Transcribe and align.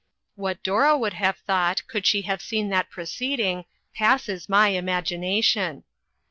What 0.33 0.63
Dora 0.63 0.97
would 0.97 1.13
have 1.13 1.37
thought, 1.37 1.87
could 1.87 2.07
she 2.07 2.23
have 2.23 2.41
seen 2.41 2.69
that 2.69 2.89
proceeding, 2.89 3.65
passes 3.93 4.49
my 4.49 4.69
imagination. 4.69 5.83